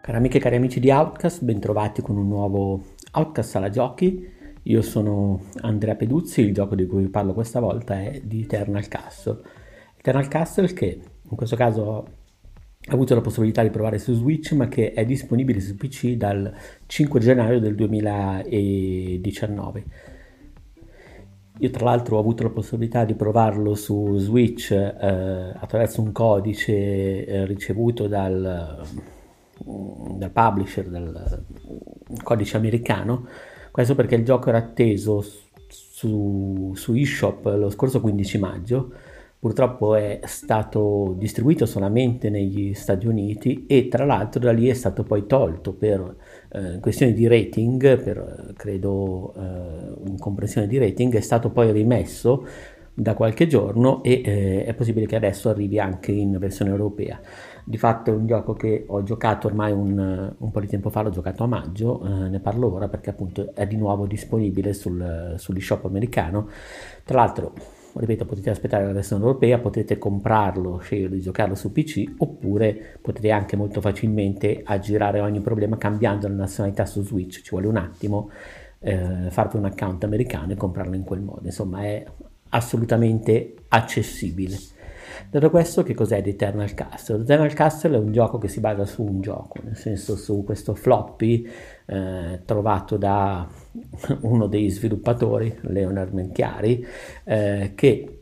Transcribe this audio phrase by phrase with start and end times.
[0.00, 4.26] Cari amiche e cari amici di Outcast, bentrovati con un nuovo Outcast alla giochi.
[4.62, 8.88] Io sono Andrea Peduzzi, il gioco di cui vi parlo questa volta è di Eternal
[8.88, 9.40] Castle.
[9.96, 12.06] Eternal Castle che in questo caso ho
[12.88, 16.50] avuto la possibilità di provare su Switch ma che è disponibile su PC dal
[16.86, 19.84] 5 gennaio del 2019.
[21.60, 27.26] Io tra l'altro ho avuto la possibilità di provarlo su Switch eh, attraverso un codice
[27.26, 28.86] eh, ricevuto dal
[29.64, 31.44] dal publisher, dal
[32.22, 33.26] codice americano,
[33.70, 35.24] questo perché il gioco era atteso
[35.68, 38.92] su, su eShop lo scorso 15 maggio,
[39.38, 45.04] purtroppo è stato distribuito solamente negli Stati Uniti e tra l'altro da lì è stato
[45.04, 46.16] poi tolto per
[46.50, 52.46] eh, questioni di rating, per credo eh, incomprensione di rating, è stato poi rimesso
[53.00, 57.20] da qualche giorno e eh, è possibile che adesso arrivi anche in versione europea.
[57.64, 61.02] Di fatto è un gioco che ho giocato ormai un, un po' di tempo fa,
[61.02, 65.34] l'ho giocato a maggio, eh, ne parlo ora perché appunto è di nuovo disponibile sul,
[65.36, 66.48] sull'eShop americano.
[67.04, 67.52] Tra l'altro,
[67.94, 73.30] ripeto, potete aspettare la versione europea, potete comprarlo, scegliere di giocarlo su PC oppure potete
[73.30, 78.30] anche molto facilmente aggirare ogni problema cambiando la nazionalità su Switch, ci vuole un attimo.
[78.80, 82.04] Eh, farvi un account americano e comprarlo in quel modo, insomma è
[82.50, 84.56] assolutamente accessibile.
[85.30, 87.16] Detto questo, che cos'è The Eternal Castle?
[87.18, 90.42] The Eternal Castle è un gioco che si basa su un gioco, nel senso su
[90.44, 91.46] questo floppy
[91.86, 93.46] eh, trovato da
[94.22, 96.86] uno dei sviluppatori, Leonard Menchiari,
[97.24, 98.20] eh, che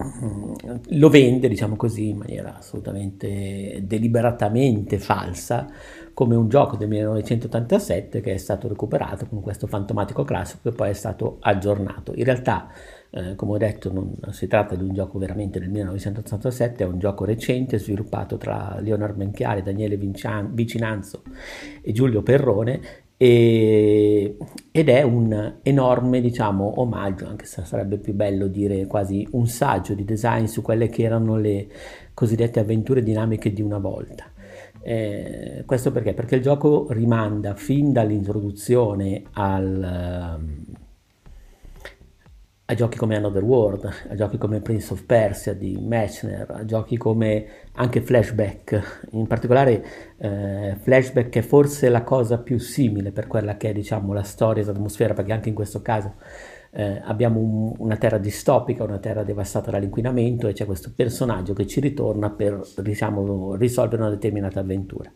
[0.00, 0.52] mm,
[0.90, 5.68] lo vende, diciamo così, in maniera assolutamente deliberatamente falsa,
[6.14, 10.90] come un gioco del 1987 che è stato recuperato con questo fantomatico classico e poi
[10.90, 12.12] è stato aggiornato.
[12.14, 12.68] In realtà
[13.10, 16.98] eh, come ho detto non si tratta di un gioco veramente del 1987, è un
[16.98, 21.22] gioco recente sviluppato tra Leonard Menchiari, Daniele Vincian- Vicinanzo
[21.82, 24.36] e Giulio Perrone e,
[24.70, 29.94] ed è un enorme diciamo omaggio, anche se sarebbe più bello dire quasi un saggio
[29.94, 31.68] di design su quelle che erano le
[32.12, 34.30] cosiddette avventure dinamiche di una volta.
[34.82, 36.12] Eh, questo perché?
[36.12, 40.38] Perché il gioco rimanda fin dall'introduzione al,
[42.68, 46.96] a giochi come Another World, a giochi come Prince of Persia di Mechner, a giochi
[46.96, 49.84] come anche Flashback, in particolare
[50.18, 54.64] eh, Flashback è forse la cosa più simile per quella che è diciamo la storia
[54.64, 56.14] e l'atmosfera, perché anche in questo caso
[56.72, 61.68] eh, abbiamo un, una terra distopica, una terra devastata dall'inquinamento e c'è questo personaggio che
[61.68, 65.12] ci ritorna per diciamo, risolvere una determinata avventura.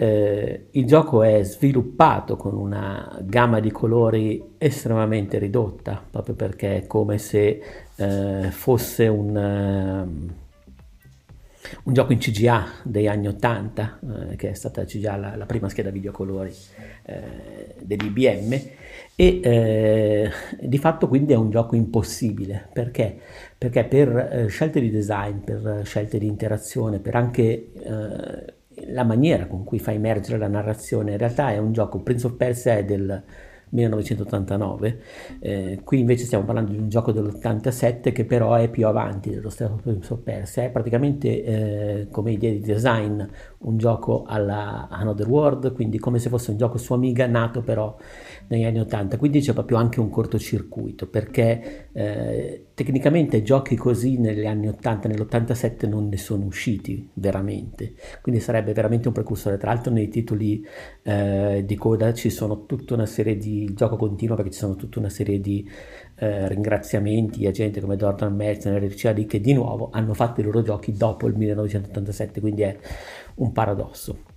[0.00, 6.86] Eh, il gioco è sviluppato con una gamma di colori estremamente ridotta, proprio perché è
[6.86, 7.60] come se
[7.96, 10.30] eh, fosse un, uh,
[11.82, 13.98] un, gioco in CGA degli anni 80,
[14.30, 16.54] eh, che è stata CGA la, la prima scheda videocolori
[17.02, 18.52] eh, dell'IBM,
[19.16, 20.30] e eh,
[20.60, 23.18] di fatto quindi è un gioco impossibile perché?
[23.58, 27.72] Perché per scelte di design, per scelte di interazione, per anche
[28.86, 31.12] la maniera con cui fa emergere la narrazione.
[31.12, 33.22] In realtà è un gioco, Prince of Persia è del
[33.70, 35.00] 1989,
[35.40, 39.50] eh, qui invece stiamo parlando di un gioco dell'87 che però è più avanti dello
[39.50, 43.22] stesso Prince of Persia, è praticamente eh, come idea di design
[43.58, 47.96] un gioco alla Another World, quindi come se fosse un gioco su Amiga nato però
[48.48, 54.46] negli anni 80, quindi c'è proprio anche un cortocircuito perché eh, tecnicamente giochi così negli
[54.46, 59.92] anni 80, nell'87 non ne sono usciti veramente, quindi sarebbe veramente un precursore, tra l'altro
[59.92, 60.64] nei titoli
[61.02, 64.98] eh, di coda ci sono tutta una serie di gioco continuo perché ci sono tutta
[64.98, 65.68] una serie di
[66.16, 70.44] eh, ringraziamenti a gente come Jordan Metzner e Riccia che di nuovo hanno fatto i
[70.44, 72.76] loro giochi dopo il 1987, quindi è
[73.36, 74.36] un paradosso.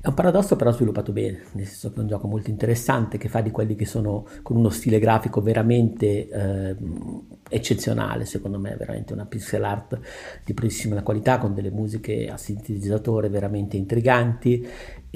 [0.00, 3.30] È un paradosso però sviluppato bene, nel senso che è un gioco molto interessante che
[3.30, 6.76] fa di quelli che sono con uno stile grafico veramente eh,
[7.48, 9.98] eccezionale, secondo me, veramente una pixel art
[10.44, 14.66] di primissima qualità con delle musiche a sintetizzatore veramente intriganti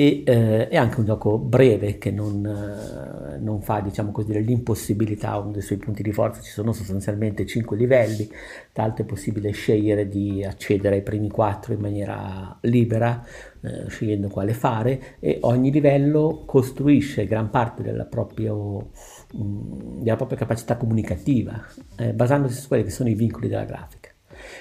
[0.01, 5.37] e eh, è anche un gioco breve che non, eh, non fa diciamo così dell'impossibilità
[5.39, 6.41] uno dei suoi punti di forza.
[6.41, 8.31] Ci sono sostanzialmente 5 livelli
[8.75, 13.27] l'altro è possibile scegliere di accedere ai primi 4 in maniera libera
[13.61, 18.91] eh, scegliendo quale fare e ogni livello costruisce gran parte della, proprio,
[19.33, 21.61] mh, mm, della propria capacità comunicativa
[21.97, 24.08] eh, basandosi su quelli che sono i vincoli della grafica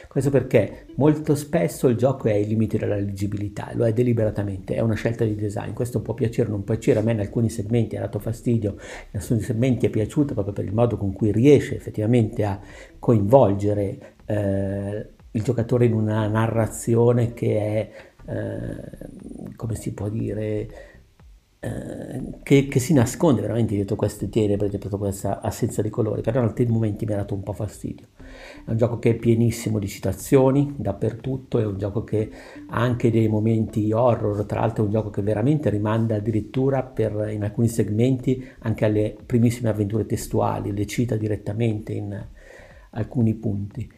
[0.07, 4.79] questo perché molto spesso il gioco è ai limiti della leggibilità, lo è deliberatamente, è
[4.79, 5.73] una scelta di design.
[5.73, 8.75] Questo può piacere o non piacere, a me in alcuni segmenti ha dato fastidio,
[9.11, 12.59] in alcuni segmenti è piaciuto proprio per il modo con cui riesce effettivamente a
[12.99, 17.89] coinvolgere eh, il giocatore in una narrazione che è
[18.27, 20.69] eh, come si può dire,
[21.59, 26.39] eh, che, che, si nasconde veramente dietro queste tenebre, dietro questa assenza di colori, però
[26.39, 28.05] in altri momenti mi ha dato un po' fastidio.
[28.65, 32.29] È un gioco che è pienissimo di citazioni dappertutto, è un gioco che
[32.69, 37.29] ha anche dei momenti horror, tra l'altro è un gioco che veramente rimanda addirittura per,
[37.31, 42.25] in alcuni segmenti anche alle primissime avventure testuali, le cita direttamente in
[42.91, 43.89] alcuni punti.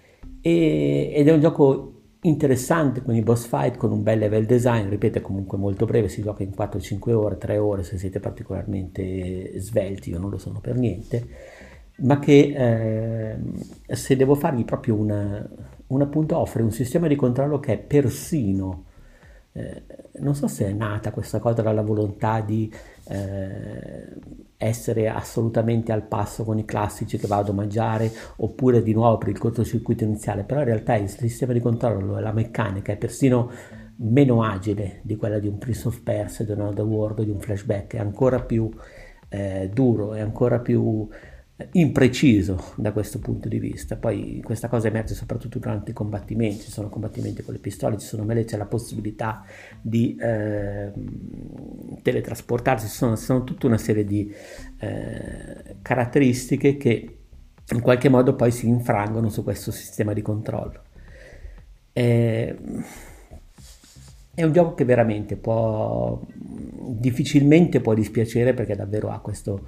[0.42, 4.90] E, ed è un gioco interessante con i boss fight, con un bel level design,
[4.90, 9.58] ripeto è comunque molto breve, si gioca in 4-5 ore, 3 ore se siete particolarmente
[9.60, 11.28] svelti, io non lo sono per niente,
[12.02, 13.38] ma che
[13.86, 15.48] eh, se devo fargli proprio una,
[15.88, 18.86] un appunto offre un sistema di controllo che è persino,
[19.54, 19.84] eh,
[20.20, 22.72] non so se è nata questa cosa dalla volontà di
[23.08, 24.08] eh,
[24.58, 29.30] essere assolutamente al passo con i classici che vado a mangiare oppure di nuovo per
[29.30, 33.50] il cortocircuito iniziale, però in realtà il sistema di controllo e la meccanica è persino
[34.02, 37.40] meno agile di quella di un Prince of Persia, di un Another World, di un
[37.40, 38.70] flashback, è ancora più
[39.30, 41.08] eh, duro, è ancora più
[41.74, 43.96] impreciso da questo punto di vista.
[43.98, 48.08] Poi questa cosa emerge soprattutto durante i combattimenti, ci sono combattimenti con le pistole, ci
[48.08, 49.44] sono mele, c'è la possibilità
[49.82, 50.92] di eh,
[52.02, 54.34] teletrasportarsi, ci sono, sono, tutta una serie di
[54.80, 57.18] eh, caratteristiche che
[57.72, 60.84] in qualche modo poi si infrangono su questo sistema di controllo.
[61.92, 62.56] Eh,
[64.34, 66.26] è un gioco che veramente può
[66.90, 69.68] difficilmente può dispiacere perché davvero ha questo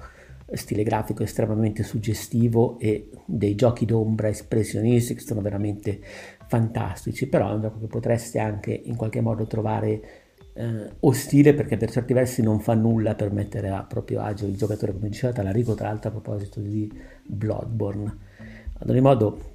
[0.56, 6.00] stile grafico estremamente suggestivo e dei giochi d'ombra espressionisti che sono veramente
[6.46, 10.02] fantastici, però è un gioco che potreste anche in qualche modo trovare
[10.54, 14.56] eh, ostile perché per certi versi non fa nulla per mettere a proprio agio il
[14.56, 16.90] giocatore come diceva Talarico tra l'altro a proposito di
[17.26, 18.16] Bloodborne.
[18.78, 19.50] Ad ogni modo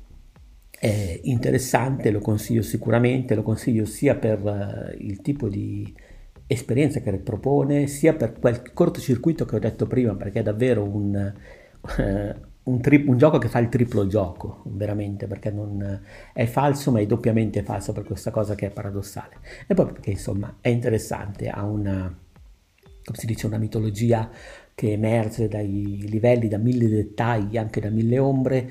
[0.79, 5.93] è interessante, lo consiglio sicuramente, lo consiglio sia per uh, il tipo di
[6.47, 11.33] esperienza che propone, sia per quel cortocircuito che ho detto prima, perché è davvero un,
[11.99, 16.01] eh, un, tri- un gioco che fa il triplo gioco, veramente, perché non
[16.33, 19.39] è falso, ma è doppiamente falso per questa cosa che è paradossale.
[19.67, 22.17] E poi perché insomma è interessante, ha una,
[23.03, 24.29] come si dice, una mitologia
[24.73, 28.69] che emerge dai livelli, da mille dettagli, anche da mille ombre,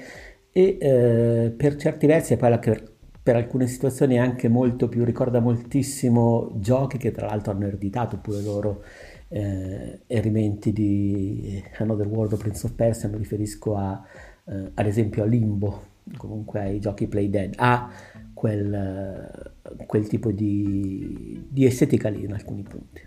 [0.53, 2.96] e eh, per certi versi è quella che
[3.27, 8.41] per alcune situazioni anche molto più, ricorda moltissimo giochi che tra l'altro hanno ereditato pure
[8.41, 8.85] loro
[9.27, 14.01] eh, elementi di Another World o Prince of Persia, mi riferisco a,
[14.45, 15.83] eh, ad esempio a Limbo,
[16.17, 17.91] comunque ai giochi Play Dead, ha
[18.33, 23.03] quel, quel tipo di, di, estetica lì in alcuni punti.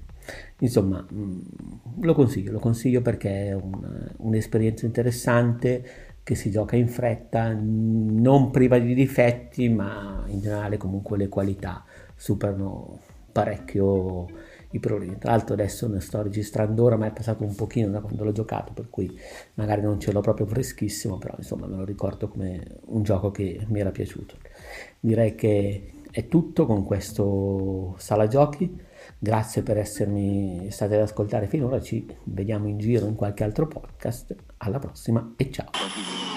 [0.59, 1.39] Insomma, mh, mm,
[2.01, 8.51] lo consiglio, lo consiglio perché è un, un'esperienza interessante che si gioca in fretta, non
[8.51, 11.83] priva di difetti, ma in generale comunque le qualità
[12.15, 12.99] superano
[13.31, 14.27] parecchio
[14.71, 15.17] i problemi.
[15.17, 18.31] Tra l'altro adesso ne sto registrando ora, ma è passato un pochino da quando l'ho
[18.31, 19.17] giocato, per cui
[19.55, 23.65] magari non ce l'ho proprio freschissimo, però insomma me lo ricordo come un gioco che
[23.67, 24.35] mi era piaciuto.
[24.99, 28.87] Direi che è tutto con questo sala giochi.
[29.17, 34.35] Grazie per essermi stati ad ascoltare finora, ci vediamo in giro in qualche altro podcast.
[34.57, 36.28] Alla prossima e ciao!